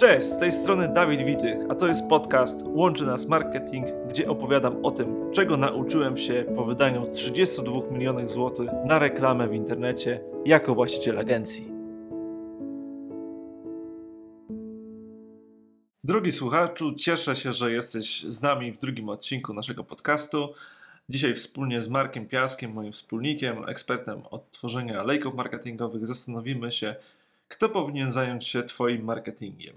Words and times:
Cześć, 0.00 0.26
z 0.26 0.38
tej 0.38 0.52
strony 0.52 0.88
Dawid 0.88 1.22
Witych, 1.22 1.58
a 1.68 1.74
to 1.74 1.86
jest 1.88 2.08
podcast 2.08 2.62
Łączy 2.64 3.06
Nas 3.06 3.28
Marketing, 3.28 3.86
gdzie 4.08 4.28
opowiadam 4.28 4.84
o 4.84 4.90
tym, 4.90 5.32
czego 5.32 5.56
nauczyłem 5.56 6.18
się 6.18 6.44
po 6.56 6.64
wydaniu 6.64 7.06
32 7.12 7.90
milionów 7.90 8.30
złotych 8.30 8.70
na 8.84 8.98
reklamę 8.98 9.48
w 9.48 9.54
internecie 9.54 10.20
jako 10.44 10.74
właściciel 10.74 11.18
agencji. 11.18 11.72
Drogi 16.04 16.32
słuchaczu, 16.32 16.94
cieszę 16.94 17.36
się, 17.36 17.52
że 17.52 17.72
jesteś 17.72 18.22
z 18.22 18.42
nami 18.42 18.72
w 18.72 18.78
drugim 18.78 19.08
odcinku 19.08 19.54
naszego 19.54 19.84
podcastu. 19.84 20.54
Dzisiaj 21.08 21.34
wspólnie 21.34 21.80
z 21.80 21.88
Markiem 21.88 22.28
Piaskiem, 22.28 22.72
moim 22.72 22.92
wspólnikiem, 22.92 23.68
ekspertem 23.68 24.22
od 24.30 24.50
tworzenia 24.50 25.02
lejków 25.02 25.34
marketingowych, 25.34 26.06
zastanowimy 26.06 26.72
się, 26.72 26.94
kto 27.48 27.68
powinien 27.68 28.12
zająć 28.12 28.46
się 28.46 28.62
Twoim 28.62 29.04
marketingiem. 29.04 29.76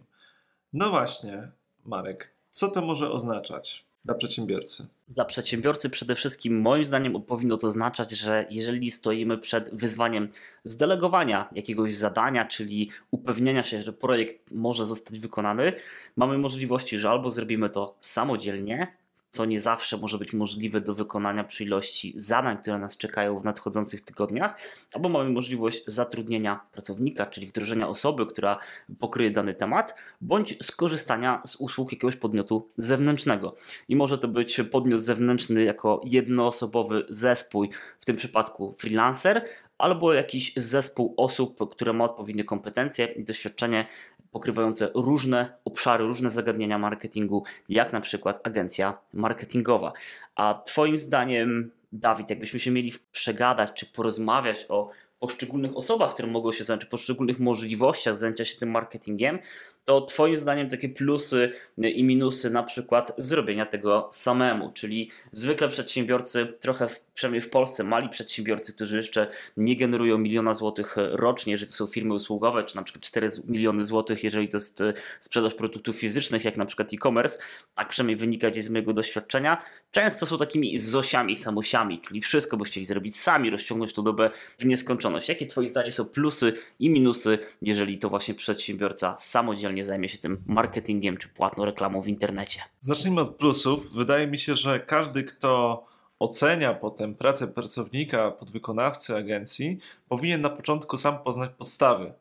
No 0.73 0.89
właśnie, 0.89 1.47
Marek, 1.85 2.33
co 2.51 2.67
to 2.67 2.81
może 2.81 3.11
oznaczać 3.11 3.85
dla 4.05 4.13
przedsiębiorcy? 4.13 4.87
Dla 5.07 5.25
przedsiębiorcy 5.25 5.89
przede 5.89 6.15
wszystkim 6.15 6.61
moim 6.61 6.85
zdaniem 6.85 7.21
powinno 7.21 7.57
to 7.57 7.67
oznaczać, 7.67 8.11
że 8.11 8.45
jeżeli 8.49 8.91
stoimy 8.91 9.37
przed 9.37 9.75
wyzwaniem 9.75 10.29
zdelegowania 10.63 11.49
jakiegoś 11.55 11.95
zadania, 11.95 12.45
czyli 12.45 12.89
upewnienia 13.11 13.63
się, 13.63 13.81
że 13.81 13.93
projekt 13.93 14.51
może 14.51 14.85
zostać 14.85 15.19
wykonany, 15.19 15.73
mamy 16.15 16.37
możliwości, 16.37 16.99
że 16.99 17.09
albo 17.09 17.31
zrobimy 17.31 17.69
to 17.69 17.95
samodzielnie, 17.99 18.87
co 19.33 19.45
nie 19.45 19.61
zawsze 19.61 19.97
może 19.97 20.17
być 20.17 20.33
możliwe 20.33 20.81
do 20.81 20.93
wykonania 20.93 21.43
przy 21.43 21.63
ilości 21.63 22.13
zadań, 22.15 22.57
które 22.57 22.79
nas 22.79 22.97
czekają 22.97 23.39
w 23.39 23.43
nadchodzących 23.43 24.01
tygodniach, 24.01 24.55
albo 24.93 25.09
mamy 25.09 25.29
możliwość 25.29 25.83
zatrudnienia 25.87 26.59
pracownika, 26.71 27.25
czyli 27.25 27.47
wdrożenia 27.47 27.87
osoby, 27.87 28.25
która 28.25 28.59
pokryje 28.99 29.31
dany 29.31 29.53
temat, 29.53 29.95
bądź 30.21 30.65
skorzystania 30.65 31.41
z 31.45 31.55
usług 31.55 31.91
jakiegoś 31.91 32.15
podmiotu 32.15 32.69
zewnętrznego. 32.77 33.55
I 33.87 33.95
może 33.95 34.17
to 34.17 34.27
być 34.27 34.61
podmiot 34.71 35.01
zewnętrzny 35.01 35.63
jako 35.63 36.01
jednoosobowy 36.05 37.05
zespój, 37.09 37.69
w 37.99 38.05
tym 38.05 38.17
przypadku 38.17 38.75
freelancer, 38.79 39.45
albo 39.77 40.13
jakiś 40.13 40.53
zespół 40.55 41.13
osób, 41.17 41.71
które 41.71 41.93
ma 41.93 42.05
odpowiednie 42.05 42.43
kompetencje 42.43 43.05
i 43.05 43.23
doświadczenie 43.23 43.85
pokrywające 44.33 44.89
różne 44.95 45.53
obszary, 45.65 46.03
różne 46.03 46.29
zagadnienia 46.29 46.77
marketingu, 46.77 47.43
jak 47.69 47.93
na 47.93 48.01
przykład 48.01 48.47
agencja 48.47 48.97
marketingowa. 49.13 49.93
A 50.35 50.61
Twoim 50.65 50.99
zdaniem, 50.99 51.71
Dawid, 51.91 52.29
jakbyśmy 52.29 52.59
się 52.59 52.71
mieli 52.71 52.93
przegadać 53.11 53.71
czy 53.73 53.85
porozmawiać 53.85 54.65
o 54.69 54.89
poszczególnych 55.19 55.77
osobach, 55.77 56.13
które 56.13 56.27
mogą 56.27 56.51
się 56.51 56.63
zająć, 56.63 56.81
czy 56.83 56.89
poszczególnych 56.89 57.39
możliwościach 57.39 58.15
zajęcia 58.15 58.45
się 58.45 58.59
tym 58.59 58.71
marketingiem, 58.71 59.39
to 59.85 60.01
Twoim 60.01 60.37
zdaniem 60.37 60.69
takie 60.69 60.89
plusy 60.89 61.51
i 61.77 62.03
minusy 62.03 62.49
na 62.49 62.63
przykład 62.63 63.13
zrobienia 63.17 63.65
tego 63.65 64.09
samemu, 64.11 64.71
czyli 64.71 65.11
zwykle 65.31 65.67
przedsiębiorcy, 65.69 66.47
trochę 66.59 66.87
przynajmniej 67.13 67.41
w 67.41 67.49
Polsce, 67.49 67.83
mali 67.83 68.09
przedsiębiorcy, 68.09 68.73
którzy 68.73 68.97
jeszcze 68.97 69.27
nie 69.57 69.75
generują 69.75 70.17
miliona 70.17 70.53
złotych 70.53 70.95
rocznie, 70.97 71.51
jeżeli 71.51 71.71
to 71.71 71.77
są 71.77 71.87
firmy 71.87 72.13
usługowe, 72.13 72.63
czy 72.63 72.75
na 72.75 72.83
przykład 72.83 73.03
4 73.03 73.29
miliony 73.47 73.85
złotych, 73.85 74.23
jeżeli 74.23 74.49
to 74.49 74.57
jest 74.57 74.81
e, 74.81 74.93
sprzedaż 75.19 75.53
produktów 75.53 75.95
fizycznych, 75.95 76.45
jak 76.45 76.57
na 76.57 76.65
przykład 76.65 76.93
e-commerce, 76.93 77.39
tak 77.75 77.89
przynajmniej 77.89 78.15
wynika 78.15 78.51
gdzieś 78.51 78.63
z 78.63 78.69
mojego 78.69 78.93
doświadczenia, 78.93 79.63
często 79.91 80.25
są 80.25 80.37
takimi 80.37 80.79
zosiami, 80.79 81.35
samosiami, 81.35 82.01
czyli 82.01 82.21
wszystko 82.21 82.57
by 82.57 82.65
chcieli 82.65 82.85
zrobić 82.85 83.15
sami, 83.15 83.49
rozciągnąć 83.49 83.93
to 83.93 84.01
dobę 84.01 84.29
w 84.59 84.65
nieskończoność. 84.65 85.29
Jakie 85.29 85.45
Twoje 85.45 85.67
zdanie 85.67 85.91
są 85.91 86.05
plusy 86.05 86.53
i 86.79 86.89
minusy, 86.89 87.39
jeżeli 87.61 87.97
to 87.97 88.09
właśnie 88.09 88.33
przedsiębiorca 88.33 89.15
samodzielnie 89.19 89.72
nie 89.73 89.83
zajmie 89.83 90.09
się 90.09 90.17
tym 90.17 90.43
marketingiem 90.45 91.17
czy 91.17 91.29
płatną 91.29 91.65
reklamą 91.65 92.01
w 92.01 92.07
internecie. 92.07 92.61
Zacznijmy 92.79 93.21
od 93.21 93.35
plusów. 93.35 93.93
Wydaje 93.93 94.27
mi 94.27 94.37
się, 94.37 94.55
że 94.55 94.79
każdy, 94.79 95.23
kto 95.23 95.83
ocenia 96.19 96.73
potem 96.73 97.15
pracę 97.15 97.47
pracownika, 97.47 98.31
podwykonawcy 98.31 99.15
agencji, 99.15 99.79
powinien 100.07 100.41
na 100.41 100.49
początku 100.49 100.97
sam 100.97 101.19
poznać 101.19 101.51
podstawy 101.57 102.13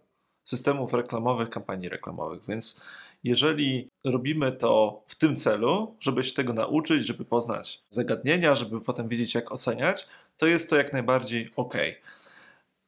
systemów 0.45 0.93
reklamowych, 0.93 1.51
kampanii 1.51 1.89
reklamowych. 1.89 2.45
Więc 2.49 2.83
jeżeli 3.25 3.89
robimy 4.05 4.53
to 4.53 5.03
w 5.07 5.15
tym 5.15 5.37
celu, 5.37 5.97
żeby 6.01 6.25
się 6.25 6.33
tego 6.33 6.53
nauczyć, 6.53 7.07
żeby 7.07 7.25
poznać 7.25 7.83
zagadnienia, 7.91 8.55
żeby 8.55 8.81
potem 8.81 9.09
wiedzieć, 9.09 9.35
jak 9.35 9.53
oceniać, 9.53 10.07
to 10.37 10.47
jest 10.47 10.71
to 10.71 10.77
jak 10.77 10.93
najbardziej 10.93 11.51
ok. 11.57 11.75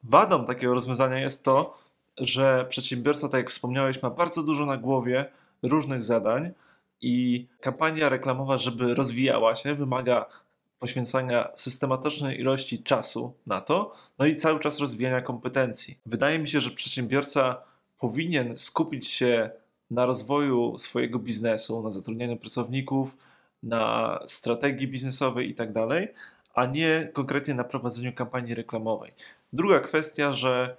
Wadą 0.03 0.45
takiego 0.45 0.73
rozwiązania 0.73 1.19
jest 1.19 1.45
to, 1.45 1.84
że 2.17 2.65
przedsiębiorca, 2.69 3.29
tak 3.29 3.39
jak 3.39 3.49
wspomniałeś, 3.49 4.01
ma 4.01 4.09
bardzo 4.09 4.43
dużo 4.43 4.65
na 4.65 4.77
głowie 4.77 5.25
różnych 5.63 6.03
zadań 6.03 6.51
i 7.01 7.47
kampania 7.59 8.09
reklamowa, 8.09 8.57
żeby 8.57 8.93
rozwijała 8.93 9.55
się, 9.55 9.75
wymaga 9.75 10.25
poświęcania 10.79 11.49
systematycznej 11.55 12.39
ilości 12.39 12.83
czasu 12.83 13.33
na 13.47 13.61
to, 13.61 13.95
no 14.19 14.25
i 14.25 14.35
cały 14.35 14.59
czas 14.59 14.79
rozwijania 14.79 15.21
kompetencji. 15.21 15.97
Wydaje 16.05 16.39
mi 16.39 16.47
się, 16.47 16.61
że 16.61 16.71
przedsiębiorca 16.71 17.61
powinien 17.99 18.57
skupić 18.57 19.07
się 19.07 19.49
na 19.91 20.05
rozwoju 20.05 20.77
swojego 20.77 21.19
biznesu, 21.19 21.81
na 21.81 21.91
zatrudnianiu 21.91 22.37
pracowników, 22.37 23.17
na 23.63 24.19
strategii 24.25 24.87
biznesowej 24.87 25.49
i 25.49 25.55
tak 25.55 25.73
dalej, 25.73 26.07
a 26.53 26.65
nie 26.65 27.09
konkretnie 27.13 27.53
na 27.53 27.63
prowadzeniu 27.63 28.13
kampanii 28.13 28.55
reklamowej. 28.55 29.11
Druga 29.53 29.79
kwestia, 29.79 30.33
że 30.33 30.77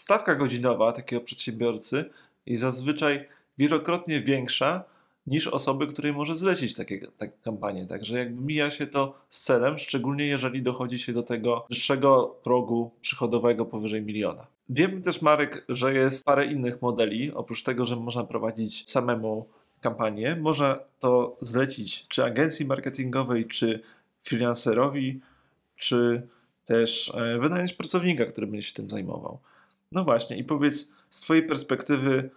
stawka 0.00 0.34
godzinowa 0.34 0.92
takiego 0.92 1.22
przedsiębiorcy 1.22 2.04
jest 2.46 2.62
zazwyczaj 2.62 3.28
wielokrotnie 3.58 4.20
większa 4.20 4.84
niż 5.26 5.46
osoby, 5.46 5.86
której 5.86 6.12
może 6.12 6.36
zlecić 6.36 6.74
takie, 6.74 7.06
takie 7.18 7.32
kampanie. 7.44 7.86
Także 7.86 8.18
jakby 8.18 8.42
mija 8.42 8.70
się 8.70 8.86
to 8.86 9.14
z 9.30 9.42
celem, 9.42 9.78
szczególnie 9.78 10.26
jeżeli 10.26 10.62
dochodzi 10.62 10.98
się 10.98 11.12
do 11.12 11.22
tego 11.22 11.66
wyższego 11.68 12.36
progu 12.42 12.90
przychodowego 13.00 13.64
powyżej 13.64 14.02
miliona. 14.02 14.46
Wiemy 14.68 15.00
też, 15.00 15.22
Marek, 15.22 15.64
że 15.68 15.94
jest 15.94 16.24
parę 16.24 16.46
innych 16.46 16.82
modeli. 16.82 17.32
Oprócz 17.32 17.62
tego, 17.62 17.84
że 17.84 17.96
można 17.96 18.24
prowadzić 18.24 18.90
samemu 18.90 19.48
kampanię, 19.80 20.36
można 20.36 20.78
to 21.00 21.36
zlecić 21.40 22.08
czy 22.08 22.24
agencji 22.24 22.66
marketingowej, 22.66 23.46
czy 23.46 23.80
freelancerowi, 24.22 25.20
czy 25.76 26.22
też 26.64 27.12
e, 27.14 27.38
wynająć 27.38 27.72
pracownika, 27.72 28.26
który 28.26 28.46
będzie 28.46 28.66
się 28.66 28.74
tym 28.74 28.90
zajmował. 28.90 29.38
No 29.92 30.04
właśnie, 30.04 30.36
i 30.36 30.44
powiedz 30.44 30.94
z 31.10 31.20
Twojej 31.20 31.46
perspektywy, 31.46 32.30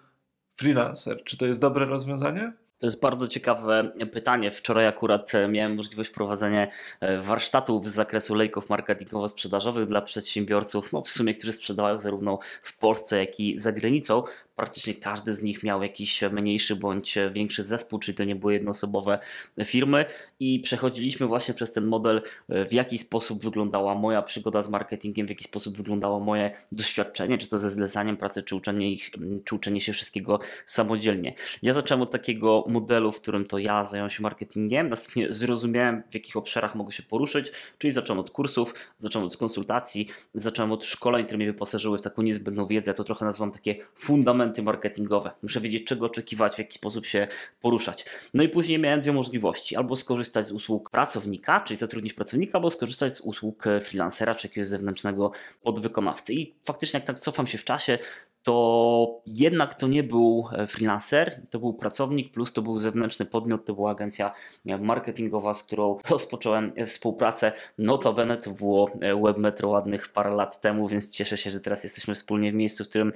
freelancer, 0.56 1.24
czy 1.24 1.38
to 1.38 1.46
jest 1.46 1.62
dobre 1.62 1.86
rozwiązanie? 1.86 2.54
To 2.80 2.88
jest 2.88 3.02
bardzo 3.02 3.28
ciekawe 3.28 3.92
pytanie. 4.12 4.52
Wczoraj 4.52 4.88
akurat 4.88 5.36
e, 5.36 5.48
miałem 5.48 5.76
możliwość 5.76 6.10
prowadzenia 6.10 6.68
e, 7.00 7.22
warsztatów 7.22 7.90
z 7.90 7.94
zakresu 7.94 8.36
lejków 8.36 8.70
marketingowo-sprzedażowych 8.70 9.86
dla 9.86 10.02
przedsiębiorców, 10.02 10.94
no 10.94 11.02
w 11.02 11.10
sumie, 11.10 11.36
którzy 11.36 11.52
sprzedawają 11.52 12.00
zarówno 12.00 12.40
w 12.62 12.78
Polsce, 12.78 13.18
jak 13.18 13.40
i 13.40 13.60
za 13.60 13.72
granicą 13.72 14.24
praktycznie 14.62 14.94
każdy 14.94 15.34
z 15.34 15.42
nich 15.42 15.64
miał 15.64 15.84
jakiś 15.84 16.22
mniejszy 16.22 16.76
bądź 16.76 17.18
większy 17.32 17.64
zespół, 17.64 18.00
czyli 18.00 18.18
to 18.18 18.24
nie 18.24 18.36
były 18.36 18.54
jednoosobowe 18.54 19.20
firmy 19.66 20.06
i 20.40 20.60
przechodziliśmy 20.60 21.28
właśnie 21.28 21.54
przez 21.54 21.74
ten 21.74 21.86
model, 21.86 22.22
w 22.50 22.74
jaki 22.74 22.98
sposób 22.98 23.44
wyglądała 23.44 23.96
moja 23.96 24.22
przygoda 24.22 24.62
z 24.62 24.70
marketingiem, 24.70 25.28
w 25.28 25.30
jaki 25.30 25.44
sposób 25.44 25.78
wyglądało 25.78 26.20
moje 26.20 26.52
doświadczenie, 26.72 27.38
czy 27.38 27.48
to 27.48 27.58
ze 27.58 27.70
zlecaniem 27.70 28.18
pracy, 28.18 28.44
czy 28.44 28.56
uczenie, 28.56 28.92
ich, 28.92 29.12
czy 29.46 29.56
uczenie 29.56 29.82
się 29.82 29.94
wszystkiego 29.94 30.40
samodzielnie. 30.66 31.34
Ja 31.62 31.74
zacząłem 31.74 32.02
od 32.02 32.12
takiego 32.12 32.66
modelu, 32.68 33.12
w 33.12 33.22
którym 33.22 33.46
to 33.46 33.58
ja 33.58 33.84
zająłem 33.84 34.10
się 34.10 34.24
marketingiem, 34.24 34.90
następnie 34.90 35.28
zrozumiałem, 35.30 36.04
w 36.10 36.14
jakich 36.14 36.38
obszarach 36.38 36.76
mogę 36.76 36.92
się 36.92 37.04
poruszyć, 37.04 37.52
czyli 37.78 37.92
zacząłem 37.92 38.20
od 38.20 38.30
kursów, 38.30 38.74
zacząłem 38.98 39.28
od 39.28 39.38
konsultacji, 39.38 40.08
zacząłem 40.36 40.72
od 40.72 40.86
szkoleń, 40.86 41.26
które 41.26 41.38
mnie 41.38 41.48
wyposażyły 41.48 41.98
w 41.98 42.02
taką 42.02 42.22
niezbędną 42.22 42.66
wiedzę, 42.66 42.92
ja 42.92 42.96
to 42.96 43.04
trochę 43.04 43.26
nazywam 43.26 43.52
takie 43.52 43.76
fundamenty 43.96 44.51
elementy 44.52 44.64
marketingowe. 44.64 45.32
Muszę 45.44 45.62
wiedzieć, 45.62 45.84
czego 45.84 46.06
oczekiwać, 46.06 46.56
w 46.56 46.58
jaki 46.58 46.74
sposób 46.74 47.06
się 47.06 47.28
poruszać. 47.62 48.06
No 48.34 48.44
i 48.44 48.50
później 48.50 48.80
miałem 48.80 49.02
dwie 49.02 49.12
możliwości: 49.12 49.76
albo 49.76 49.96
skorzystać 49.96 50.46
z 50.46 50.52
usług 50.52 50.90
pracownika, 50.90 51.62
czyli 51.62 51.78
zatrudnić 51.78 52.14
pracownika, 52.14 52.58
albo 52.58 52.70
skorzystać 52.70 53.16
z 53.16 53.22
usług 53.22 53.66
freelancera 53.82 54.36
czy 54.36 54.48
jakiegoś 54.48 54.68
zewnętrznego 54.68 55.32
podwykonawcy. 55.64 56.34
I 56.34 56.54
faktycznie, 56.64 56.98
jak 56.98 57.08
tak 57.08 57.20
cofam 57.20 57.48
się 57.48 57.58
w 57.58 57.64
czasie, 57.64 58.00
to 58.44 59.22
jednak 59.26 59.74
to 59.74 59.88
nie 59.88 60.04
był 60.04 60.48
e, 60.52 60.68
freelancer, 60.68 61.42
to 61.50 61.60
był 61.60 61.74
pracownik, 61.74 62.32
plus 62.32 62.54
to 62.54 62.62
był 62.62 62.80
zewnętrzny 62.80 63.26
podmiot, 63.26 63.66
to 63.66 63.74
była 63.74 63.92
agencja 63.92 64.32
e, 64.66 64.78
marketingowa, 64.78 65.54
z 65.54 65.64
którą 65.64 65.98
rozpocząłem 66.10 66.74
e, 66.76 66.86
współpracę. 66.86 67.52
Notabene 67.78 68.38
to 68.38 68.52
było 68.52 68.92
Webmetro 69.24 69.70
ładnych 69.70 70.10
parę 70.10 70.30
lat 70.30 70.62
temu, 70.62 70.88
więc 70.88 71.12
cieszę 71.12 71.38
się, 71.38 71.52
że 71.52 71.60
teraz 71.60 71.84
jesteśmy 71.84 72.16
wspólnie 72.16 72.52
w 72.52 72.56
miejscu, 72.56 72.84
w 72.84 72.90
którym 72.90 73.14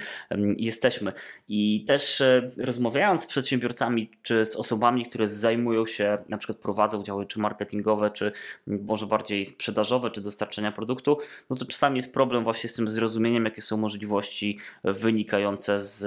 jesteśmy. 0.57 1.13
I 1.47 1.85
też 1.87 2.23
rozmawiając 2.57 3.23
z 3.23 3.27
przedsiębiorcami, 3.27 4.11
czy 4.21 4.45
z 4.45 4.55
osobami, 4.55 5.05
które 5.05 5.27
zajmują 5.27 5.85
się, 5.85 6.17
na 6.29 6.37
przykład 6.37 6.57
prowadzą 6.57 7.03
działy 7.03 7.25
czy 7.25 7.39
marketingowe, 7.39 8.11
czy 8.11 8.31
może 8.67 9.05
bardziej 9.05 9.45
sprzedażowe, 9.45 10.11
czy 10.11 10.21
dostarczenia 10.21 10.71
produktu, 10.71 11.17
no 11.49 11.55
to 11.55 11.65
czasami 11.65 11.95
jest 11.95 12.13
problem 12.13 12.43
właśnie 12.43 12.69
z 12.69 12.73
tym 12.73 12.87
zrozumieniem, 12.87 13.45
jakie 13.45 13.61
są 13.61 13.77
możliwości 13.77 14.59
wynikające 14.83 15.79
z 15.79 16.05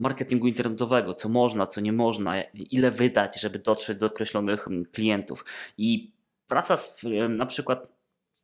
marketingu 0.00 0.46
internetowego, 0.46 1.14
co 1.14 1.28
można, 1.28 1.66
co 1.66 1.80
nie 1.80 1.92
można, 1.92 2.42
ile 2.54 2.90
wydać, 2.90 3.40
żeby 3.40 3.58
dotrzeć 3.58 3.98
do 3.98 4.06
określonych 4.06 4.68
mm, 4.68 4.84
klientów. 4.84 5.44
I 5.78 6.12
praca 6.48 6.76
z, 6.76 7.04
na 7.28 7.46
przykład 7.46 7.95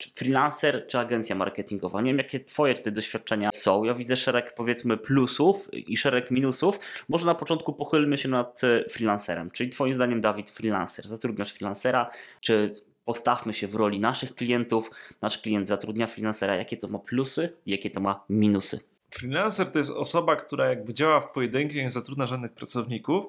czy 0.02 0.10
freelancer, 0.10 0.86
czy 0.86 0.98
agencja 0.98 1.36
marketingowa. 1.36 2.00
Nie 2.00 2.10
wiem, 2.10 2.18
jakie 2.18 2.40
Twoje 2.40 2.74
tutaj 2.74 2.92
doświadczenia 2.92 3.50
są. 3.54 3.84
Ja 3.84 3.94
widzę 3.94 4.16
szereg, 4.16 4.54
powiedzmy, 4.54 4.96
plusów 4.96 5.74
i 5.74 5.96
szereg 5.96 6.30
minusów. 6.30 6.80
Może 7.08 7.26
na 7.26 7.34
początku 7.34 7.72
pochylmy 7.72 8.18
się 8.18 8.28
nad 8.28 8.64
e, 8.64 8.84
freelancerem. 8.88 9.50
Czyli 9.50 9.70
Twoim 9.70 9.94
zdaniem, 9.94 10.20
Dawid, 10.20 10.50
freelancer. 10.50 11.08
Zatrudniasz 11.08 11.52
freelancera, 11.52 12.10
czy 12.40 12.74
postawmy 13.04 13.54
się 13.54 13.66
w 13.66 13.74
roli 13.74 14.00
naszych 14.00 14.34
klientów. 14.34 14.90
Nasz 15.20 15.38
klient 15.38 15.68
zatrudnia 15.68 16.06
freelancera. 16.06 16.56
Jakie 16.56 16.76
to 16.76 16.88
ma 16.88 16.98
plusy, 16.98 17.56
jakie 17.66 17.90
to 17.90 18.00
ma 18.00 18.24
minusy? 18.28 18.80
Freelancer 19.10 19.72
to 19.72 19.78
jest 19.78 19.90
osoba, 19.90 20.36
która 20.36 20.68
jakby 20.68 20.94
działa 20.94 21.20
w 21.20 21.32
pojedynkę, 21.32 21.74
nie 21.74 21.92
zatrudnia 21.92 22.26
żadnych 22.26 22.52
pracowników, 22.52 23.26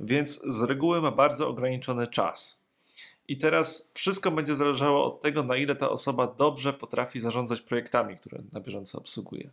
więc 0.00 0.42
z 0.42 0.62
reguły 0.62 1.00
ma 1.00 1.10
bardzo 1.10 1.48
ograniczony 1.48 2.06
czas 2.06 2.59
i 3.30 3.36
teraz 3.36 3.90
wszystko 3.94 4.30
będzie 4.30 4.54
zależało 4.54 5.04
od 5.04 5.22
tego, 5.22 5.42
na 5.42 5.56
ile 5.56 5.76
ta 5.76 5.90
osoba 5.90 6.34
dobrze 6.38 6.72
potrafi 6.72 7.20
zarządzać 7.20 7.60
projektami, 7.60 8.16
które 8.16 8.42
na 8.52 8.60
bieżąco 8.60 8.98
obsługuje. 8.98 9.50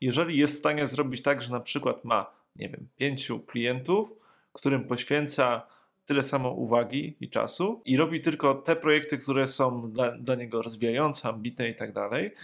Jeżeli 0.00 0.38
jest 0.38 0.54
w 0.54 0.58
stanie 0.58 0.86
zrobić 0.86 1.22
tak, 1.22 1.42
że 1.42 1.52
na 1.52 1.60
przykład 1.60 2.04
ma, 2.04 2.30
nie 2.56 2.68
wiem, 2.68 2.88
pięciu 2.96 3.40
klientów, 3.40 4.12
którym 4.52 4.84
poświęca 4.84 5.66
tyle 6.06 6.24
samo 6.24 6.50
uwagi 6.50 7.16
i 7.20 7.28
czasu 7.28 7.82
i 7.84 7.96
robi 7.96 8.20
tylko 8.20 8.54
te 8.54 8.76
projekty, 8.76 9.18
które 9.18 9.48
są 9.48 9.90
dla, 9.90 10.10
dla 10.10 10.34
niego 10.34 10.62
rozwijające, 10.62 11.28
ambitne 11.28 11.68
i 11.68 11.74
tak 11.74 11.92
dalej, 11.92 12.34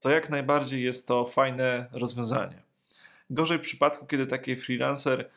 to 0.00 0.10
jak 0.10 0.30
najbardziej 0.30 0.82
jest 0.82 1.08
to 1.08 1.24
fajne 1.24 1.86
rozwiązanie. 1.92 2.62
Gorzej 3.30 3.58
w 3.58 3.62
przypadku, 3.62 4.06
kiedy 4.06 4.26
taki 4.26 4.56
freelancer 4.56 5.30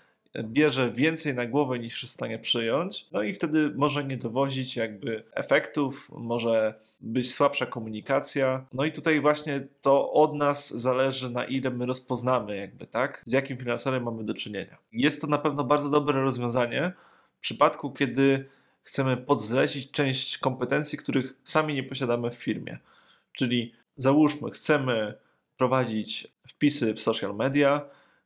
bierze 0.43 0.91
więcej 0.91 1.35
na 1.35 1.45
głowę 1.45 1.79
niż 1.79 2.03
jest 2.03 2.13
w 2.13 2.15
stanie 2.15 2.39
przyjąć, 2.39 3.07
no 3.11 3.23
i 3.23 3.33
wtedy 3.33 3.71
może 3.75 4.03
nie 4.03 4.17
dowozić 4.17 4.75
jakby 4.75 5.23
efektów, 5.33 6.11
może 6.17 6.73
być 7.03 7.33
słabsza 7.33 7.65
komunikacja. 7.65 8.65
No 8.73 8.85
i 8.85 8.91
tutaj 8.91 9.21
właśnie 9.21 9.67
to 9.81 10.11
od 10.11 10.33
nas 10.33 10.73
zależy, 10.73 11.29
na 11.29 11.45
ile 11.45 11.69
my 11.69 11.85
rozpoznamy, 11.85 12.57
jakby, 12.57 12.87
tak, 12.87 13.23
z 13.25 13.31
jakim 13.31 13.57
finanserem 13.57 14.03
mamy 14.03 14.23
do 14.23 14.33
czynienia. 14.33 14.77
Jest 14.93 15.21
to 15.21 15.27
na 15.27 15.37
pewno 15.37 15.63
bardzo 15.63 15.89
dobre 15.89 16.21
rozwiązanie 16.21 16.91
w 17.37 17.39
przypadku, 17.39 17.91
kiedy 17.91 18.45
chcemy 18.83 19.17
podzlecić 19.17 19.91
część 19.91 20.37
kompetencji, 20.37 20.97
których 20.97 21.35
sami 21.43 21.73
nie 21.73 21.83
posiadamy 21.83 22.31
w 22.31 22.35
firmie. 22.35 22.77
Czyli 23.33 23.73
załóżmy, 23.95 24.51
chcemy 24.51 25.13
prowadzić 25.57 26.27
wpisy 26.47 26.93
w 26.93 27.01
social 27.01 27.35
media, 27.35 27.81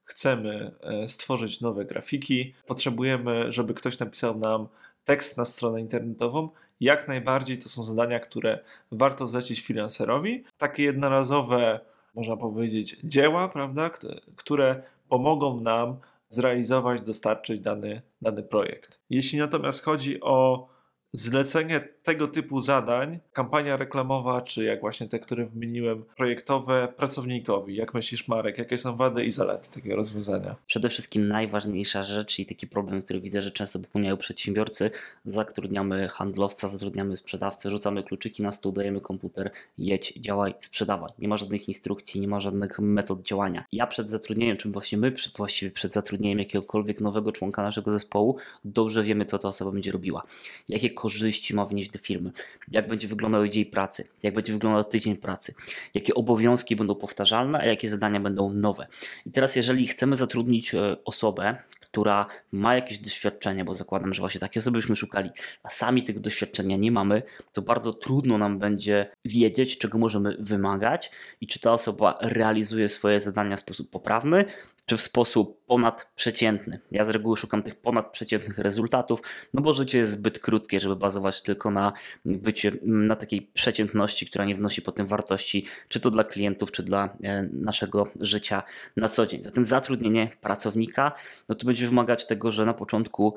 chcemy 0.07 0.71
e, 0.81 1.07
stworzyć 1.07 1.61
nowe 1.61 1.85
grafiki, 1.85 2.53
potrzebujemy, 2.67 3.51
żeby 3.51 3.73
ktoś 3.73 3.99
napisał 3.99 4.37
nam 4.37 4.67
tekst 5.05 5.37
na 5.37 5.45
stronę 5.45 5.81
internetową, 5.81 6.49
jak 6.79 7.07
najbardziej 7.07 7.59
to 7.59 7.69
są 7.69 7.83
zadania, 7.83 8.19
które 8.19 8.59
warto 8.91 9.25
zlecić 9.25 9.61
freelancerowi. 9.61 10.43
Takie 10.57 10.83
jednorazowe, 10.83 11.79
można 12.15 12.37
powiedzieć, 12.37 12.97
dzieła, 13.03 13.49
prawda, 13.49 13.89
które 14.35 14.83
pomogą 15.09 15.61
nam 15.61 15.97
zrealizować, 16.29 17.01
dostarczyć 17.01 17.59
dany, 17.59 18.01
dany 18.21 18.43
projekt. 18.43 18.99
Jeśli 19.09 19.39
natomiast 19.39 19.83
chodzi 19.83 20.21
o 20.21 20.67
zlecenie 21.13 21.87
tego 22.03 22.27
typu 22.27 22.61
zadań, 22.61 23.19
kampania 23.33 23.77
reklamowa, 23.77 24.41
czy 24.41 24.63
jak 24.63 24.81
właśnie 24.81 25.07
te, 25.07 25.19
które 25.19 25.45
wymieniłem, 25.45 26.03
projektowe 26.17 26.93
pracownikowi. 26.97 27.75
Jak 27.75 27.93
myślisz, 27.93 28.27
Marek, 28.27 28.57
jakie 28.57 28.77
są 28.77 28.95
wady 28.95 29.25
i 29.25 29.31
zalety 29.31 29.71
takiego 29.71 29.95
rozwiązania? 29.95 30.55
Przede 30.67 30.89
wszystkim 30.89 31.27
najważniejsza 31.27 32.03
rzecz 32.03 32.39
i 32.39 32.45
taki 32.45 32.67
problem, 32.67 33.01
który 33.01 33.21
widzę, 33.21 33.41
że 33.41 33.51
często 33.51 33.79
popełniają 33.79 34.17
przedsiębiorcy, 34.17 34.91
zatrudniamy 35.25 36.07
handlowca, 36.07 36.67
zatrudniamy 36.67 37.15
sprzedawcę, 37.15 37.69
rzucamy 37.69 38.03
kluczyki 38.03 38.43
na 38.43 38.51
stół, 38.51 38.71
dajemy 38.71 39.01
komputer, 39.01 39.51
jedź, 39.77 40.13
działaj, 40.19 40.53
sprzedawaj. 40.59 41.11
Nie 41.19 41.27
ma 41.27 41.37
żadnych 41.37 41.67
instrukcji, 41.67 42.21
nie 42.21 42.27
ma 42.27 42.39
żadnych 42.39 42.79
metod 42.79 43.21
działania. 43.21 43.65
Ja 43.71 43.87
przed 43.87 44.09
zatrudnieniem, 44.09 44.57
czym 44.57 44.71
właśnie 44.71 44.97
my 44.97 45.13
właściwie 45.37 45.71
przed 45.71 45.91
zatrudnieniem 45.91 46.39
jakiegokolwiek 46.39 47.01
nowego 47.01 47.31
członka 47.31 47.61
naszego 47.61 47.91
zespołu, 47.91 48.37
dobrze 48.65 49.03
wiemy, 49.03 49.25
co 49.25 49.39
ta 49.39 49.47
osoba 49.47 49.71
będzie 49.71 49.91
robiła. 49.91 50.23
Jakie 50.69 50.89
korzyści 50.97 51.55
ma 51.55 51.65
wnieść 51.65 51.89
do 51.89 51.99
firmy, 51.99 52.31
jak 52.71 52.87
będzie 52.87 53.07
wyglądał 53.07 53.47
dzień 53.47 53.65
pracy, 53.65 54.07
jak 54.23 54.33
będzie 54.33 54.53
wyglądał 54.53 54.83
tydzień 54.83 55.15
pracy, 55.15 55.53
jakie 55.93 56.13
obowiązki 56.15 56.75
będą 56.75 56.95
powtarzalne, 56.95 57.59
a 57.59 57.65
jakie 57.65 57.89
zadania 57.89 58.19
będą 58.19 58.53
nowe. 58.53 58.87
I 59.25 59.31
teraz, 59.31 59.55
jeżeli 59.55 59.87
chcemy 59.87 60.15
zatrudnić 60.15 60.73
e, 60.73 61.03
osobę, 61.05 61.57
która 61.79 62.25
ma 62.51 62.75
jakieś 62.75 62.99
doświadczenie, 62.99 63.65
bo 63.65 63.73
zakładam, 63.73 64.13
że 64.13 64.19
właśnie 64.19 64.39
takie 64.39 64.59
osoby 64.59 64.77
byśmy 64.77 64.95
szukali, 64.95 65.29
a 65.63 65.69
sami 65.69 66.03
tego 66.03 66.19
doświadczenia 66.19 66.77
nie 66.77 66.91
mamy, 66.91 67.23
to 67.53 67.61
bardzo 67.61 67.93
trudno 67.93 68.37
nam 68.37 68.59
będzie 68.59 69.11
wiedzieć, 69.25 69.77
czego 69.77 69.97
możemy 69.97 70.37
wymagać 70.39 71.11
i 71.41 71.47
czy 71.47 71.59
ta 71.59 71.73
osoba 71.73 72.15
realizuje 72.21 72.89
swoje 72.89 73.19
zadania 73.19 73.55
w 73.55 73.59
sposób 73.59 73.89
poprawny, 73.89 74.45
czy 74.87 74.97
w 74.97 75.01
sposób 75.01 75.65
ponadprzeciętny. 75.65 76.79
Ja 76.91 77.05
z 77.05 77.09
reguły 77.09 77.37
szukam 77.37 77.63
tych 77.63 77.75
ponadprzeciętnych 77.75 78.57
rezultatów, 78.57 79.21
no 79.53 79.61
bo 79.61 79.73
życie 79.73 79.97
jest 79.97 80.11
zbyt 80.11 80.39
krótkie, 80.39 80.79
żeby 80.79 80.95
bazować 80.95 81.41
tylko 81.41 81.71
na 81.71 81.93
bycie, 82.25 82.71
na 82.81 83.15
takiej 83.15 83.41
przeciętności, 83.41 84.25
która 84.25 84.45
nie 84.45 84.55
wnosi 84.55 84.81
potem 84.81 85.07
wartości, 85.07 85.65
czy 85.87 85.99
to 85.99 86.11
dla 86.11 86.23
klientów, 86.23 86.71
czy 86.71 86.83
dla 86.83 87.09
e, 87.23 87.43
naszego 87.53 88.07
życia 88.19 88.63
na 88.97 89.09
co 89.09 89.25
dzień. 89.25 89.43
Zatem 89.43 89.65
zatrudnienie 89.65 90.29
pracownika, 90.41 91.11
no 91.49 91.55
to 91.55 91.65
będzie 91.65 91.87
wymagać 91.87 92.27
tego, 92.27 92.51
że 92.51 92.65
na 92.65 92.73
początku 92.73 93.35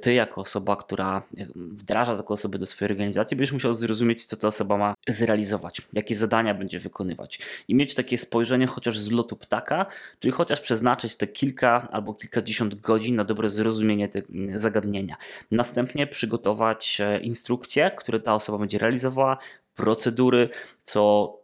ty 0.00 0.14
jako 0.14 0.40
osoba, 0.40 0.76
która 0.76 1.22
wdraża 1.56 2.16
taką 2.16 2.34
osobę 2.34 2.58
do 2.58 2.66
swojej 2.66 2.92
organizacji, 2.92 3.36
będziesz 3.36 3.52
musiał 3.52 3.74
zrozumieć, 3.74 4.24
co 4.24 4.36
ta 4.36 4.48
osoba 4.48 4.76
ma 4.76 4.94
zrealizować, 5.08 5.82
jakie 5.92 6.16
zadania 6.16 6.54
będzie 6.54 6.78
wykonywać 6.78 7.40
i 7.68 7.74
mieć 7.74 7.94
takie 7.94 8.18
spojrzenie 8.18 8.66
chociaż 8.66 8.98
z 8.98 9.10
lotu 9.10 9.36
ptaka, 9.36 9.86
czyli 10.20 10.32
chociaż 10.32 10.60
przeznaczyć 10.88 11.16
te 11.16 11.26
kilka 11.26 11.88
albo 11.90 12.14
kilkadziesiąt 12.14 12.74
godzin 12.80 13.16
na 13.16 13.24
dobre 13.24 13.50
zrozumienie 13.50 14.08
tego 14.08 14.28
zagadnienia. 14.56 15.16
Następnie 15.50 16.06
przygotować 16.06 17.00
e, 17.00 17.20
instrukcje, 17.20 17.90
które 17.90 18.20
ta 18.20 18.34
osoba 18.34 18.58
będzie 18.58 18.78
realizowała, 18.78 19.38
procedury, 19.74 20.48
co 20.84 21.34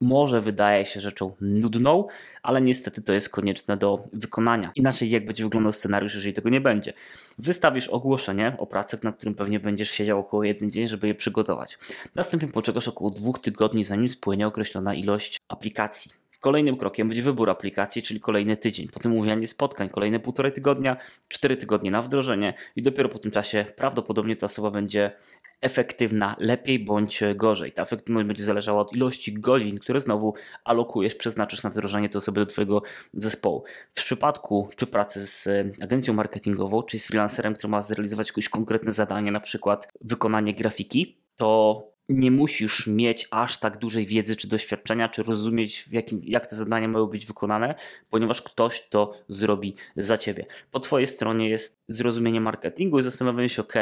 może 0.00 0.40
wydaje 0.40 0.84
się 0.84 1.00
rzeczą 1.00 1.32
nudną, 1.40 2.06
ale 2.42 2.60
niestety 2.60 3.02
to 3.02 3.12
jest 3.12 3.28
konieczne 3.28 3.76
do 3.76 4.08
wykonania. 4.12 4.72
Inaczej 4.74 5.10
jak 5.10 5.26
będzie 5.26 5.44
wyglądał 5.44 5.72
scenariusz, 5.72 6.14
jeżeli 6.14 6.34
tego 6.34 6.48
nie 6.48 6.60
będzie? 6.60 6.92
Wystawisz 7.38 7.88
ogłoszenie 7.88 8.56
o 8.58 8.66
pracę, 8.66 8.98
na 9.02 9.12
którym 9.12 9.34
pewnie 9.34 9.60
będziesz 9.60 9.90
siedział 9.90 10.18
około 10.20 10.44
jeden 10.44 10.70
dzień, 10.70 10.88
żeby 10.88 11.06
je 11.06 11.14
przygotować. 11.14 11.78
Następnie 12.14 12.48
poczekasz 12.48 12.88
około 12.88 13.10
dwóch 13.10 13.38
tygodni, 13.38 13.84
zanim 13.84 14.08
spłynie 14.08 14.46
określona 14.46 14.94
ilość 14.94 15.38
aplikacji. 15.48 16.23
Kolejnym 16.44 16.76
krokiem 16.76 17.08
będzie 17.08 17.22
wybór 17.22 17.50
aplikacji, 17.50 18.02
czyli 18.02 18.20
kolejny 18.20 18.56
tydzień, 18.56 18.88
potem 18.88 19.12
umówienie 19.12 19.46
spotkań, 19.46 19.88
kolejne 19.88 20.20
półtorej 20.20 20.52
tygodnia, 20.52 20.96
cztery 21.28 21.56
tygodnie 21.56 21.90
na 21.90 22.02
wdrożenie 22.02 22.54
i 22.76 22.82
dopiero 22.82 23.08
po 23.08 23.18
tym 23.18 23.30
czasie 23.30 23.66
prawdopodobnie 23.76 24.36
ta 24.36 24.46
osoba 24.46 24.70
będzie 24.70 25.12
efektywna 25.60 26.36
lepiej 26.38 26.78
bądź 26.78 27.20
gorzej. 27.34 27.72
Ta 27.72 27.82
efektywność 27.82 28.26
będzie 28.26 28.44
zależała 28.44 28.80
od 28.80 28.96
ilości 28.96 29.32
godzin, 29.32 29.78
które 29.78 30.00
znowu 30.00 30.34
alokujesz, 30.64 31.14
przeznaczysz 31.14 31.62
na 31.62 31.70
wdrożenie 31.70 32.08
tej 32.08 32.18
osoby 32.18 32.40
do 32.40 32.46
Twojego 32.46 32.82
zespołu. 33.12 33.64
W 33.94 34.04
przypadku 34.04 34.68
czy 34.76 34.86
pracy 34.86 35.26
z 35.26 35.48
agencją 35.82 36.14
marketingową, 36.14 36.82
czy 36.82 36.98
z 36.98 37.06
freelancerem, 37.06 37.54
który 37.54 37.70
ma 37.70 37.82
zrealizować 37.82 38.28
jakieś 38.28 38.48
konkretne 38.48 38.92
zadanie, 38.92 39.32
na 39.32 39.40
przykład 39.40 39.88
wykonanie 40.00 40.54
grafiki, 40.54 41.18
to 41.36 41.93
nie 42.08 42.30
musisz 42.30 42.86
mieć 42.86 43.28
aż 43.30 43.58
tak 43.58 43.78
dużej 43.78 44.06
wiedzy 44.06 44.36
czy 44.36 44.48
doświadczenia, 44.48 45.08
czy 45.08 45.22
rozumieć, 45.22 45.88
jakim, 45.90 46.20
jak 46.24 46.46
te 46.46 46.56
zadania 46.56 46.88
mają 46.88 47.06
być 47.06 47.26
wykonane, 47.26 47.74
ponieważ 48.10 48.42
ktoś 48.42 48.88
to 48.88 49.12
zrobi 49.28 49.74
za 49.96 50.18
ciebie. 50.18 50.46
Po 50.70 50.80
twojej 50.80 51.06
stronie 51.06 51.48
jest 51.48 51.82
zrozumienie 51.88 52.40
marketingu 52.40 52.98
i 52.98 53.02
zastanowienie 53.02 53.48
się, 53.48 53.62
ok, 53.62 53.74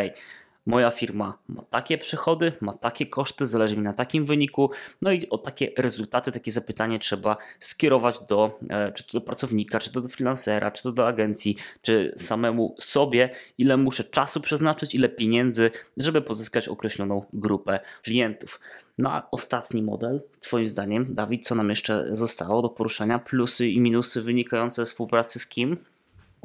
moja 0.67 0.91
firma 0.91 1.39
ma 1.49 1.63
takie 1.63 1.99
przychody, 1.99 2.53
ma 2.61 2.73
takie 2.73 3.07
koszty, 3.07 3.47
zależy 3.47 3.77
mi 3.77 3.83
na 3.83 3.95
takim 3.95 4.27
wyniku, 4.27 4.71
no 5.03 5.13
i 5.13 5.29
o 5.29 5.39
takie 5.39 5.73
rezultaty, 5.79 6.33
takie 6.33 6.53
zapytanie 6.53 6.99
trzeba 6.99 7.37
skierować 7.61 8.19
do, 8.29 8.59
e, 8.71 8.93
czy 8.93 9.07
to 9.07 9.13
do 9.13 9.21
pracownika, 9.21 9.79
czy 9.79 9.93
to 9.93 10.01
do 10.01 10.09
freelancera, 10.09 10.71
czy 10.71 10.83
to 10.83 10.93
do 10.93 11.07
agencji, 11.07 11.57
czy 11.83 12.15
samemu 12.17 12.77
sobie, 12.81 13.31
ile 13.59 13.77
muszę 13.77 14.05
czasu 14.05 14.41
przeznaczyć, 14.41 14.95
ile 14.95 15.09
pieniędzy, 15.09 15.71
żeby 15.97 16.23
pozyskać 16.23 16.69
określoną 16.69 17.25
grupę 17.33 17.81
klientów. 18.03 18.61
No 18.99 19.13
a 19.13 19.29
ostatni 19.31 19.83
model, 19.83 20.23
Twoim 20.41 20.67
zdaniem, 20.67 21.15
Dawid, 21.15 21.47
co 21.47 21.55
nam 21.55 21.71
jeszcze 21.71 22.17
zostało 22.17 22.63
do 22.63 22.69
poruszenia? 22.69 23.19
Plusy 23.19 23.69
i 23.69 23.81
minusy 23.81 24.23
wynikające 24.23 24.87
z 24.87 24.89
współpracy 24.89 25.39
z 25.39 25.47
kim? 25.47 25.77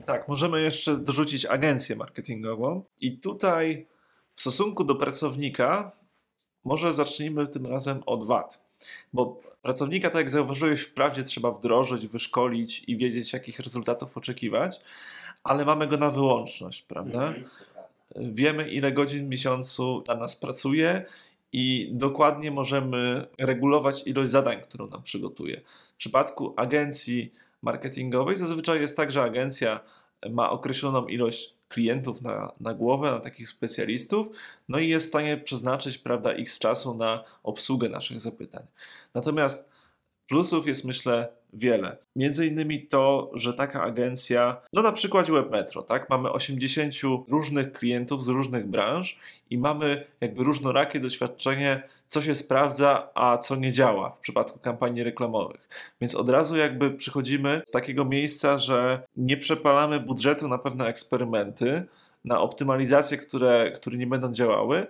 Tak, 0.05 0.27
możemy 0.27 0.61
jeszcze 0.61 0.97
dorzucić 0.97 1.45
agencję 1.45 1.95
marketingową. 1.95 2.83
I 3.01 3.17
tutaj 3.17 3.87
w 4.37 4.41
stosunku 4.41 4.83
do 4.83 4.95
pracownika, 4.95 5.91
może 6.63 6.93
zacznijmy 6.93 7.47
tym 7.47 7.65
razem 7.65 8.03
od 8.05 8.25
wad. 8.25 8.65
Bo 9.13 9.41
pracownika, 9.61 10.09
tak 10.09 10.17
jak 10.17 10.29
zauważyłeś, 10.29 10.81
wprawdzie 10.81 11.23
trzeba 11.23 11.51
wdrożyć, 11.51 12.07
wyszkolić 12.07 12.83
i 12.87 12.97
wiedzieć, 12.97 13.33
jakich 13.33 13.59
rezultatów 13.59 14.17
oczekiwać, 14.17 14.79
ale 15.43 15.65
mamy 15.65 15.87
go 15.87 15.97
na 15.97 16.11
wyłączność, 16.11 16.81
prawda? 16.81 17.27
Mhm. 17.27 17.45
Wiemy, 18.15 18.69
ile 18.71 18.91
godzin 18.91 19.25
w 19.25 19.29
miesiącu 19.29 20.01
dla 20.05 20.15
nas 20.15 20.35
pracuje 20.35 21.05
i 21.53 21.89
dokładnie 21.91 22.51
możemy 22.51 23.27
regulować 23.37 24.07
ilość 24.07 24.31
zadań, 24.31 24.61
którą 24.61 24.87
nam 24.87 25.03
przygotuje. 25.03 25.61
W 25.93 25.97
przypadku 25.97 26.53
agencji 26.57 27.31
marketingowej 27.61 28.35
zazwyczaj 28.35 28.81
jest 28.81 28.97
tak, 28.97 29.11
że 29.11 29.23
agencja 29.23 29.79
ma 30.29 30.49
określoną 30.49 31.07
ilość 31.07 31.56
klientów 31.69 32.21
na, 32.21 32.51
na 32.59 32.73
głowę, 32.73 33.11
na 33.11 33.19
takich 33.19 33.49
specjalistów, 33.49 34.27
no 34.69 34.79
i 34.79 34.89
jest 34.89 35.05
w 35.05 35.09
stanie 35.09 35.37
przeznaczyć, 35.37 35.97
prawda, 35.97 36.31
x 36.31 36.59
czasu 36.59 36.93
na 36.93 37.23
obsługę 37.43 37.89
naszych 37.89 38.19
zapytań. 38.19 38.65
Natomiast 39.13 39.71
plusów 40.27 40.67
jest, 40.67 40.85
myślę, 40.85 41.36
wiele. 41.53 41.97
Między 42.15 42.47
innymi 42.47 42.87
to, 42.87 43.31
że 43.33 43.53
taka 43.53 43.83
agencja, 43.83 44.61
no 44.73 44.81
na 44.81 44.91
przykładzie 44.91 45.33
Webmetro, 45.33 45.81
tak, 45.81 46.09
mamy 46.09 46.31
80 46.31 46.93
różnych 47.27 47.73
klientów 47.73 48.23
z 48.23 48.27
różnych 48.27 48.67
branż 48.67 49.17
i 49.49 49.57
mamy 49.57 50.05
jakby 50.21 50.43
różnorakie 50.43 50.99
doświadczenie, 50.99 51.83
co 52.07 52.21
się 52.21 52.35
sprawdza, 52.35 53.09
a 53.13 53.37
co 53.37 53.55
nie 53.55 53.71
działa 53.71 54.09
w 54.09 54.19
przypadku 54.19 54.59
kampanii 54.59 55.03
reklamowych. 55.03 55.69
Więc 56.01 56.15
od 56.15 56.29
razu 56.29 56.57
jakby 56.57 56.91
przychodzimy 56.91 57.61
z 57.65 57.71
takiego 57.71 58.05
miejsca, 58.05 58.57
że 58.57 59.01
nie 59.17 59.37
przepalamy 59.37 59.99
budżetu 59.99 60.47
na 60.47 60.57
pewne 60.57 60.87
eksperymenty, 60.87 61.85
na 62.25 62.41
optymalizacje, 62.41 63.17
które, 63.17 63.71
które 63.71 63.97
nie 63.97 64.07
będą 64.07 64.33
działały, 64.33 64.87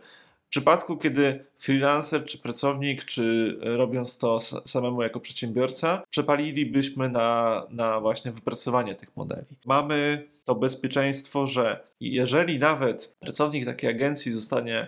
w 0.47 0.49
przypadku, 0.49 0.97
kiedy 0.97 1.45
freelancer 1.57 2.25
czy 2.25 2.37
pracownik, 2.37 3.05
czy 3.05 3.57
robiąc 3.61 4.17
to 4.17 4.39
samemu 4.65 5.01
jako 5.01 5.19
przedsiębiorca, 5.19 6.03
przepalilibyśmy 6.09 7.09
na, 7.09 7.63
na 7.69 7.99
właśnie 7.99 8.31
wypracowanie 8.31 8.95
tych 8.95 9.17
modeli. 9.17 9.57
Mamy 9.65 10.27
to 10.45 10.55
bezpieczeństwo, 10.55 11.47
że 11.47 11.83
jeżeli 11.99 12.59
nawet 12.59 13.15
pracownik 13.19 13.65
takiej 13.65 13.89
agencji 13.89 14.31
zostanie 14.31 14.87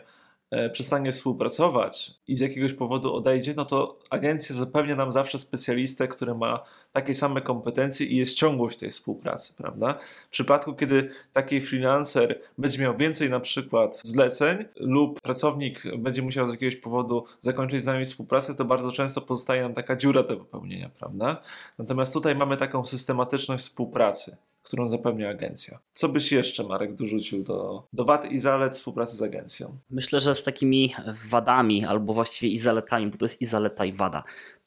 przestanie 0.74 1.12
współpracować 1.12 2.12
i 2.28 2.36
z 2.36 2.40
jakiegoś 2.40 2.74
powodu 2.74 3.14
odejdzie, 3.14 3.54
no 3.58 3.66
to 3.66 4.00
agencja 4.10 4.56
zapewnia 4.56 4.96
nam 4.96 5.12
zawsze 5.12 5.40
specjalistę, 5.40 6.08
który 6.08 6.36
ma 6.36 6.64
takie 6.92 7.16
same 7.16 7.42
kompetencje 7.42 8.06
i 8.08 8.16
jest 8.16 8.34
ciągłość 8.34 8.78
tej 8.78 8.90
współpracy, 8.90 9.54
prawda? 9.58 10.00
W 10.28 10.30
przypadku, 10.30 10.74
kiedy 10.74 11.10
taki 11.34 11.62
freelancer 11.62 12.40
będzie 12.58 12.82
miał 12.82 12.98
więcej 12.98 13.30
na 13.30 13.40
przykład 13.40 14.02
zleceń 14.04 14.66
lub 14.76 15.22
pracownik 15.22 15.84
będzie 15.98 16.22
musiał 16.22 16.48
z 16.48 16.52
jakiegoś 16.52 16.76
powodu 16.76 17.26
zakończyć 17.40 17.82
z 17.82 17.86
nami 17.86 18.06
współpracę, 18.06 18.56
to 18.56 18.66
bardzo 18.66 18.92
często 18.92 19.22
pozostaje 19.22 19.62
nam 19.62 19.74
taka 19.74 19.96
dziura 19.96 20.24
do 20.24 20.38
wypełnienia, 20.38 20.90
prawda? 21.00 21.42
Natomiast 21.78 22.14
tutaj 22.14 22.36
mamy 22.36 22.58
taką 22.58 22.86
systematyczność 22.86 23.64
współpracy 23.64 24.38
którą 24.70 24.88
zapewnia 24.88 25.30
agencja. 25.30 25.80
Co 25.92 26.10
byś 26.10 26.32
jeszcze, 26.32 26.64
Marek, 26.64 26.96
dorzucił 26.96 27.44
do, 27.44 27.88
do 27.94 28.06
wad 28.06 28.32
i 28.32 28.40
zalet 28.40 28.74
współpracy 28.74 29.16
z 29.16 29.22
agencją? 29.22 29.78
Myślę, 29.90 30.20
że 30.20 30.36
z 30.36 30.44
takimi 30.44 30.96
wadami, 31.30 31.86
albo 31.86 32.14
właściwie 32.14 32.54
i 32.54 32.60
zaletami, 32.60 33.08
bo 33.08 33.18
to 33.18 33.26
jest 33.26 33.42
i 33.42 33.46
zaleta, 33.46 33.86
i 33.86 33.94
wada, 33.94 34.24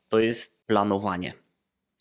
to 0.08 0.20
jest 0.20 0.66
planowanie. 0.66 1.34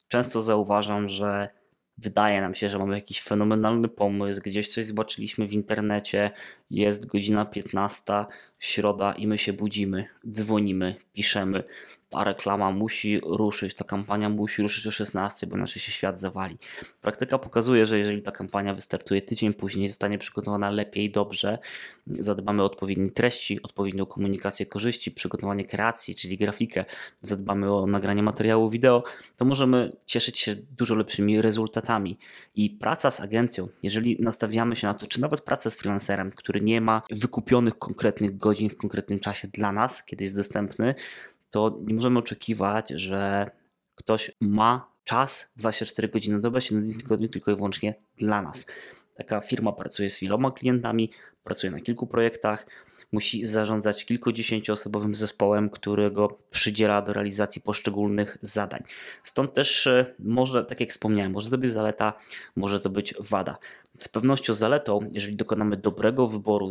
Często 0.08 0.42
zauważam, 0.42 1.10
że 1.10 1.50
wydaje 1.98 2.42
nam 2.42 2.56
się, 2.56 2.70
że 2.70 2.80
mamy 2.80 2.96
jakiś 2.96 3.22
fenomenalny 3.22 3.88
pomysł, 3.88 4.42
gdzieś 4.44 4.70
coś 4.70 4.86
zobaczyliśmy 4.86 5.48
w 5.48 5.54
internecie, 5.54 6.32
jest 6.70 7.06
godzina 7.06 7.46
15, 7.46 8.14
środa 8.62 9.14
i 9.14 9.28
my 9.28 9.38
się 9.38 9.54
budzimy, 9.54 10.08
dzwonimy, 10.30 10.96
piszemy, 11.14 11.64
ta 12.12 12.24
reklama 12.24 12.72
musi 12.72 13.20
ruszyć, 13.24 13.74
ta 13.74 13.84
kampania 13.84 14.30
musi 14.30 14.62
ruszyć 14.62 14.88
o 14.88 14.92
16, 14.92 15.48
bo 15.48 15.58
inaczej 15.58 15.82
się 15.82 15.92
świat 15.92 16.20
zawali. 16.20 16.58
Praktyka 17.02 17.38
pokazuje, 17.38 17.86
że 17.86 18.00
jeżeli 18.00 18.22
ta 18.22 18.32
kampania 18.32 18.74
wystartuje 18.74 19.22
tydzień 19.22 19.54
później, 19.54 19.88
zostanie 19.88 20.18
przygotowana 20.18 20.70
lepiej, 20.70 21.12
dobrze, 21.12 21.58
zadbamy 22.08 22.62
o 22.62 22.66
odpowiednie 22.66 23.12
treści, 23.12 23.62
odpowiednią 23.64 24.06
komunikację 24.06 24.66
korzyści, 24.66 25.12
przygotowanie 25.12 25.66
kreacji, 25.66 26.16
czyli 26.16 26.38
grafikę, 26.38 26.86
zadbamy 27.22 27.74
o 27.74 27.88
nagranie 27.88 28.24
materiału 28.24 28.70
wideo, 28.70 29.04
to 29.38 29.46
możemy 29.46 29.92
cieszyć 30.06 30.40
się 30.40 30.56
dużo 30.56 30.96
lepszymi 30.96 31.42
rezultatami. 31.42 32.18
I 32.56 32.70
praca 32.70 33.12
z 33.12 33.20
agencją, 33.20 33.68
jeżeli 33.84 34.18
nastawiamy 34.20 34.76
się 34.76 34.88
na 34.88 34.94
to, 34.94 35.08
czy 35.08 35.22
nawet 35.22 35.42
praca 35.42 35.70
z 35.70 35.76
freelancerem, 35.76 36.32
który 36.32 36.62
nie 36.62 36.82
ma 36.82 37.02
wykupionych 37.12 37.78
konkretnych 37.78 38.38
godzin 38.38 38.51
w 38.70 38.78
konkretnym 38.78 39.20
czasie 39.20 39.48
dla 39.48 39.72
nas, 39.72 40.06
kiedy 40.06 40.24
jest 40.24 40.36
dostępny, 40.36 40.96
to 41.50 41.80
nie 41.84 41.94
możemy 41.94 42.20
oczekiwać, 42.20 42.90
że 42.90 43.52
ktoś 43.96 44.32
ma 44.40 44.92
czas 45.04 45.52
24 45.56 46.08
godziny 46.08 46.36
na 46.36 46.42
dobę, 46.42 46.62
7 46.62 46.84
dni 46.84 46.94
w 46.94 46.98
tygodniu 46.98 47.28
tylko 47.28 47.52
i 47.52 47.56
wyłącznie 47.56 47.96
dla 48.18 48.42
nas. 48.42 48.66
Taka 49.16 49.42
firma 49.42 49.72
pracuje 49.72 50.10
z 50.10 50.20
wieloma 50.20 50.52
klientami, 50.52 51.12
pracuje 51.44 51.72
na 51.72 51.80
kilku 51.80 52.08
projektach, 52.08 52.66
musi 53.12 53.46
zarządzać 53.46 54.06
kilkudziesięcioosobowym 54.06 55.16
zespołem, 55.16 55.70
którego 55.70 56.38
przydziela 56.52 57.02
do 57.02 57.14
realizacji 57.14 57.62
poszczególnych 57.62 58.38
zadań. 58.42 58.84
Stąd 59.24 59.54
też 59.54 59.88
e, 59.88 60.16
może, 60.20 60.66
tak 60.66 60.80
jak 60.80 60.90
wspomniałem, 60.90 61.32
może 61.32 61.50
to 61.50 61.58
być 61.58 61.72
zaleta, 61.72 62.14
może 62.56 62.80
to 62.80 62.90
być 62.90 63.14
wada. 63.20 63.58
Z 64.00 64.08
pewnością 64.08 64.54
zaletą, 64.54 65.10
jeżeli 65.12 65.36
dokonamy 65.36 65.78
dobrego 65.78 66.28
wyboru 66.28 66.70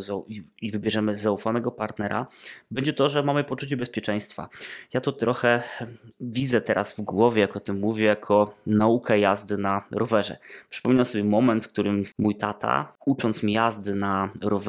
i 0.61 0.71
wybierzemy 0.71 1.15
zaufanego 1.17 1.71
partnera, 1.71 2.27
będzie 2.71 2.93
to, 2.93 3.09
że 3.09 3.23
mamy 3.23 3.43
poczucie 3.43 3.77
bezpieczeństwa. 3.77 4.49
Ja 4.93 5.01
to 5.01 5.11
trochę 5.11 5.63
widzę 6.19 6.61
teraz 6.61 6.91
w 6.91 7.01
głowie, 7.01 7.41
jak 7.41 7.55
o 7.55 7.59
tym 7.59 7.79
mówię, 7.79 8.05
jako 8.05 8.53
naukę 8.67 9.19
jazdy 9.19 9.57
na 9.57 9.83
rowerze. 9.91 10.37
Przypominam 10.69 11.05
sobie 11.05 11.23
moment, 11.23 11.65
w 11.65 11.71
którym 11.71 12.05
mój 12.17 12.35
tata, 12.35 12.93
ucząc 13.05 13.43
mi 13.43 13.53
jazdy 13.53 13.95
na 13.95 14.29
rowerze 14.41 14.60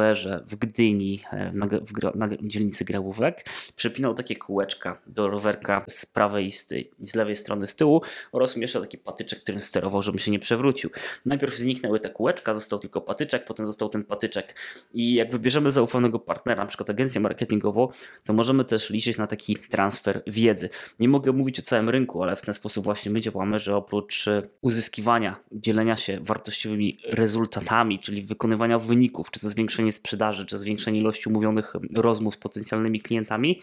w 0.47 0.57
Gdyni, 0.57 1.23
e, 1.33 1.53
na, 1.53 1.67
w, 1.67 2.15
na 2.15 2.29
dzielnicy 2.43 2.85
Grałówek, 2.85 3.47
przypinał 3.77 4.15
takie 4.15 4.37
kółeczka 4.37 4.99
do 5.07 5.29
rowerka 5.29 5.85
z 5.89 6.07
prawej 6.07 6.47
i 6.47 6.53
z, 6.53 6.69
z 7.01 7.15
lewej 7.15 7.37
strony 7.37 7.67
z 7.67 7.75
tyłu 7.75 8.03
oraz 8.33 8.57
umieszczał 8.57 8.83
taki 8.83 8.99
patyczek, 8.99 9.41
którym 9.41 9.61
sterował, 9.61 10.03
żebym 10.03 10.19
się 10.19 10.31
nie 10.31 10.39
przewrócił. 10.39 10.91
Najpierw 11.27 11.57
zniknęły 11.57 12.01
te 12.01 12.11
kółeczka, 12.11 12.55
został 12.55 12.79
tylko 12.79 13.01
patyczek, 13.01 13.45
potem 13.45 13.67
został 13.67 13.89
ten 13.89 14.05
patyczek. 14.05 14.55
I 14.95 15.15
jak 15.15 15.31
wybierzemy 15.31 15.73
zaufanego 15.73 16.19
partnera, 16.19 16.63
na 16.63 16.69
przykład 16.69 16.91
agencję 16.91 17.21
marketingową, 17.21 17.89
to 18.25 18.33
możemy 18.33 18.65
też 18.65 18.91
liczyć 18.91 19.19
na 19.19 19.27
taki 19.27 19.57
transfer 19.57 20.23
wiedzy. 20.27 20.69
Nie 21.01 21.09
mogę 21.09 21.33
mówić 21.33 21.59
o 21.59 21.63
całym 21.63 21.89
rynku, 21.89 22.23
ale 22.23 22.37
w 22.37 22.43
ten 22.43 22.55
sposób 22.55 22.85
właśnie 22.85 23.13
my 23.13 23.21
działamy, 23.21 23.59
że 23.59 23.77
oprócz 23.77 24.29
e, 24.29 24.43
uzyskiwania, 24.61 25.41
dzielenia 25.53 25.97
się 25.97 26.19
wartościowymi 26.21 26.99
rezultatami, 27.05 27.99
czyli 27.99 28.23
wykonywania 28.23 28.79
wyników, 28.79 29.31
czy 29.31 29.41
to 29.41 29.49
zwiększenie 29.83 29.93
sprzedaży, 29.93 30.47
czy 30.47 30.59
zwiększenie 30.59 30.99
ilości 30.99 31.29
umówionych 31.29 31.73
rozmów 31.95 32.35
z 32.35 32.37
potencjalnymi 32.37 33.01
klientami, 33.01 33.61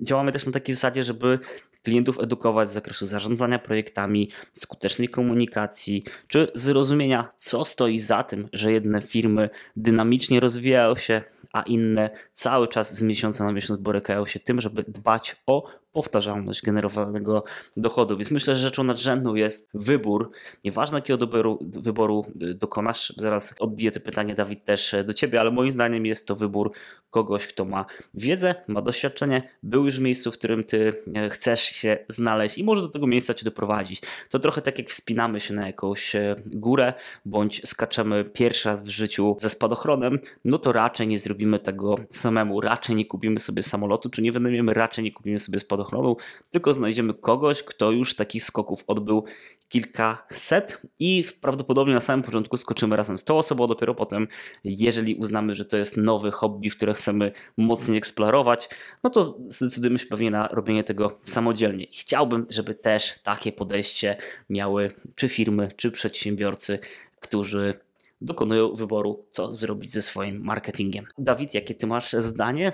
działamy 0.00 0.32
też 0.32 0.46
na 0.46 0.52
takiej 0.52 0.74
zasadzie, 0.74 1.02
żeby 1.02 1.38
klientów 1.82 2.18
edukować 2.18 2.70
z 2.70 2.72
zakresu 2.72 3.06
zarządzania 3.06 3.58
projektami, 3.58 4.30
skutecznej 4.54 5.08
komunikacji, 5.08 6.04
czy 6.28 6.52
zrozumienia, 6.54 7.32
co 7.38 7.64
stoi 7.64 7.98
za 7.98 8.22
tym, 8.22 8.48
że 8.52 8.72
jedne 8.72 9.02
firmy 9.02 9.50
dynamicznie 9.76 10.40
rozwijają 10.40 10.96
się, 10.96 11.22
a 11.52 11.62
inne 11.62 12.10
cały 12.32 12.68
czas 12.68 12.94
z 12.94 13.02
miesiąca 13.02 13.44
na 13.44 13.52
miesiąc 13.52 13.80
borykają 13.80 14.26
się 14.26 14.40
tym, 14.40 14.60
żeby 14.60 14.82
dbać 14.88 15.36
o 15.46 15.79
powtarzalność 15.92 16.62
generowanego 16.62 17.44
dochodu. 17.76 18.16
Więc 18.16 18.30
myślę, 18.30 18.54
że 18.54 18.60
rzeczą 18.60 18.84
nadrzędną 18.84 19.34
jest 19.34 19.70
wybór. 19.74 20.30
Nieważne 20.64 20.98
jakiego 20.98 21.16
doboru, 21.16 21.58
wyboru 21.62 22.26
dokonasz, 22.34 23.12
zaraz 23.16 23.54
odbiję 23.58 23.92
to 23.92 24.00
pytanie 24.00 24.34
Dawid 24.34 24.64
też 24.64 24.94
do 25.04 25.14
Ciebie, 25.14 25.40
ale 25.40 25.50
moim 25.50 25.72
zdaniem 25.72 26.06
jest 26.06 26.26
to 26.26 26.36
wybór 26.36 26.72
kogoś, 27.10 27.46
kto 27.46 27.64
ma 27.64 27.86
wiedzę, 28.14 28.54
ma 28.68 28.82
doświadczenie, 28.82 29.42
był 29.62 29.84
już 29.84 29.98
w 29.98 30.02
miejscu, 30.02 30.32
w 30.32 30.38
którym 30.38 30.64
Ty 30.64 30.94
e, 31.14 31.30
chcesz 31.30 31.60
się 31.60 31.98
znaleźć 32.08 32.58
i 32.58 32.64
może 32.64 32.82
do 32.82 32.88
tego 32.88 33.06
miejsca 33.06 33.34
Cię 33.34 33.44
doprowadzić. 33.44 34.02
To 34.30 34.38
trochę 34.38 34.62
tak 34.62 34.78
jak 34.78 34.88
wspinamy 34.88 35.40
się 35.40 35.54
na 35.54 35.66
jakąś 35.66 36.14
e, 36.14 36.36
górę, 36.46 36.94
bądź 37.24 37.68
skaczemy 37.68 38.24
pierwszy 38.24 38.68
raz 38.68 38.82
w 38.82 38.88
życiu 38.88 39.36
ze 39.40 39.48
spadochronem, 39.48 40.18
no 40.44 40.58
to 40.58 40.72
raczej 40.72 41.08
nie 41.08 41.18
zrobimy 41.18 41.58
tego 41.58 41.94
samemu, 42.10 42.60
raczej 42.60 42.96
nie 42.96 43.04
kupimy 43.04 43.40
sobie 43.40 43.62
samolotu, 43.62 44.10
czy 44.10 44.22
nie 44.22 44.32
wynajmiemy, 44.32 44.74
raczej 44.74 45.04
nie 45.04 45.12
kupimy 45.12 45.40
sobie 45.40 45.58
spadochronu 45.58 45.79
spadochronu, 45.84 46.16
tylko 46.50 46.74
znajdziemy 46.74 47.14
kogoś, 47.14 47.62
kto 47.62 47.90
już 47.90 48.16
takich 48.16 48.44
skoków 48.44 48.84
odbył 48.86 49.24
kilkaset 49.68 50.82
i 50.98 51.24
prawdopodobnie 51.40 51.94
na 51.94 52.00
samym 52.00 52.22
początku 52.22 52.56
skoczymy 52.56 52.96
razem 52.96 53.18
z 53.18 53.24
tą 53.24 53.38
osobą, 53.38 53.66
dopiero 53.66 53.94
potem, 53.94 54.28
jeżeli 54.64 55.14
uznamy, 55.14 55.54
że 55.54 55.64
to 55.64 55.76
jest 55.76 55.96
nowy 55.96 56.30
hobby, 56.30 56.70
w 56.70 56.76
które 56.76 56.94
chcemy 56.94 57.32
mocniej 57.56 57.98
eksplorować, 57.98 58.68
no 59.02 59.10
to 59.10 59.38
zdecydujemy 59.48 59.98
się 59.98 60.06
pewnie 60.06 60.30
na 60.30 60.48
robienie 60.48 60.84
tego 60.84 61.18
samodzielnie. 61.24 61.86
Chciałbym, 61.92 62.46
żeby 62.50 62.74
też 62.74 63.18
takie 63.22 63.52
podejście 63.52 64.16
miały 64.50 64.92
czy 65.14 65.28
firmy, 65.28 65.72
czy 65.76 65.90
przedsiębiorcy, 65.90 66.78
którzy 67.20 67.74
dokonują 68.20 68.74
wyboru, 68.74 69.24
co 69.30 69.54
zrobić 69.54 69.92
ze 69.92 70.02
swoim 70.02 70.44
marketingiem. 70.44 71.06
Dawid, 71.18 71.54
jakie 71.54 71.74
ty 71.74 71.86
masz 71.86 72.12
zdanie 72.12 72.72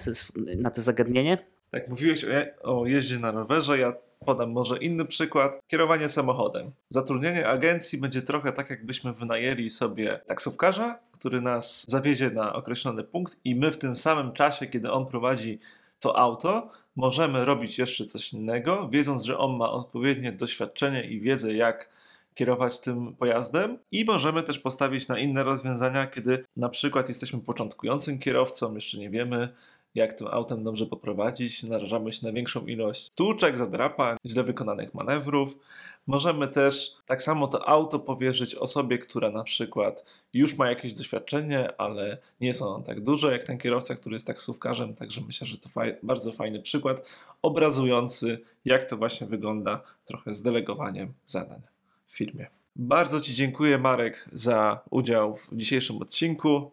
na 0.59 0.71
to 0.71 0.83
zagadnienie? 0.83 1.39
Tak, 1.71 1.89
mówiłeś 1.89 2.25
o, 2.25 2.29
je- 2.29 2.55
o 2.63 2.87
jeździe 2.87 3.19
na 3.19 3.31
rowerze, 3.31 3.79
ja 3.79 3.93
podam 4.27 4.51
może 4.51 4.79
inny 4.79 5.05
przykład. 5.05 5.61
Kierowanie 5.69 6.09
samochodem. 6.09 6.71
Zatrudnienie 6.89 7.49
agencji 7.49 8.01
będzie 8.01 8.23
trochę 8.23 8.53
tak, 8.53 8.71
jakbyśmy 8.71 9.13
wynajęli 9.13 9.71
sobie 9.71 10.21
taksówkarza, 10.27 10.99
który 11.13 11.41
nas 11.41 11.85
zawiezie 11.89 12.31
na 12.31 12.53
określony 12.53 13.05
punkt 13.05 13.37
i 13.45 13.55
my 13.55 13.71
w 13.73 13.79
tym 13.79 13.97
samym 13.97 14.33
czasie, 14.33 14.67
kiedy 14.67 14.93
on 14.93 15.07
prowadzi 15.07 15.59
to 16.01 16.19
auto, 16.19 16.71
możemy 16.97 17.45
robić 17.45 17.79
jeszcze 17.79 18.05
coś 18.05 18.33
innego, 18.33 18.89
wiedząc, 18.89 19.25
że 19.25 19.39
on 19.39 19.57
ma 19.57 19.71
odpowiednie 19.71 20.33
doświadczenie 20.33 21.05
i 21.05 21.21
wiedzę, 21.21 21.55
jak 21.55 21.89
kierować 22.35 22.81
tym 22.81 23.15
pojazdem 23.15 23.79
i 23.93 24.05
możemy 24.05 24.43
też 24.43 24.59
postawić 24.59 25.09
na 25.09 25.19
inne 25.19 25.45
rozwiązania, 25.45 26.07
kiedy 26.07 26.45
na 26.57 26.69
przykład 26.69 27.09
jesteśmy 27.09 27.41
początkującym 27.41 28.19
kierowcą, 28.19 28.75
jeszcze 28.75 28.99
nie 28.99 29.11
wiemy, 29.11 29.49
jak 29.97 30.13
tym 30.13 30.27
autem 30.27 30.65
dobrze 30.65 30.87
poprowadzić, 30.87 31.63
narażamy 31.63 32.13
się 32.13 32.27
na 32.27 32.33
większą 32.33 32.67
ilość 32.67 33.13
stłuczek, 33.13 33.59
zadrapań, 33.59 34.17
źle 34.27 34.43
wykonanych 34.43 34.95
manewrów. 34.95 35.59
Możemy 36.07 36.49
też 36.49 36.97
tak 37.07 37.23
samo 37.23 37.49
to 37.49 37.69
auto 37.69 37.99
powierzyć 37.99 38.55
osobie, 38.55 38.99
która 38.99 39.31
na 39.31 39.45
przykład 39.45 40.05
już 40.35 40.59
ma 40.59 40.69
jakieś 40.69 40.95
doświadczenie, 40.95 41.81
ale 41.81 42.19
nie 42.41 42.49
jest 42.49 42.63
ono 42.63 42.85
tak 42.85 43.01
duże 43.01 43.33
jak 43.33 43.45
ten 43.45 43.59
kierowca, 43.59 43.95
który 43.95 44.15
jest 44.15 44.27
taksówkarzem, 44.27 44.95
także 44.95 45.21
myślę, 45.21 45.47
że 45.47 45.59
to 45.59 45.69
faj, 45.69 45.97
bardzo 46.03 46.33
fajny 46.33 46.63
przykład 46.63 47.09
obrazujący, 47.43 48.39
jak 48.65 48.85
to 48.85 48.97
właśnie 48.97 49.27
wygląda 49.27 49.83
trochę 50.05 50.35
z 50.35 50.43
delegowaniem 50.43 51.13
zadań 51.27 51.61
w 52.07 52.17
firmie. 52.17 52.47
Bardzo 52.77 53.21
Ci 53.21 53.35
dziękuję, 53.35 53.79
Marek, 53.79 54.29
za 54.33 54.81
udział 54.91 55.37
w 55.37 55.57
dzisiejszym 55.57 56.03
odcinku. 56.03 56.71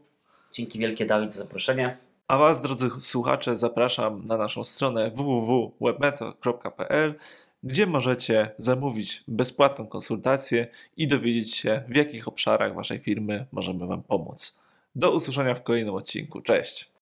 Dzięki 0.53 0.79
wielkie 0.79 1.05
Dawid 1.05 1.33
za 1.33 1.43
zaproszenie. 1.43 1.97
A 2.27 2.37
Was, 2.37 2.61
drodzy 2.61 2.89
słuchacze, 2.99 3.55
zapraszam 3.55 4.27
na 4.27 4.37
naszą 4.37 4.63
stronę 4.63 5.11
www.webmeto.pl, 5.11 7.15
gdzie 7.63 7.87
możecie 7.87 8.51
zamówić 8.57 9.23
bezpłatną 9.27 9.87
konsultację 9.87 10.67
i 10.97 11.07
dowiedzieć 11.07 11.55
się, 11.55 11.83
w 11.87 11.95
jakich 11.95 12.27
obszarach 12.27 12.75
Waszej 12.75 12.99
firmy 12.99 13.45
możemy 13.51 13.87
Wam 13.87 14.03
pomóc. 14.03 14.59
Do 14.95 15.11
usłyszenia 15.11 15.55
w 15.55 15.63
kolejnym 15.63 15.95
odcinku. 15.95 16.41
Cześć! 16.41 16.89